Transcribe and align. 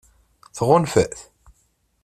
Tɣunfa-t? 0.57 1.15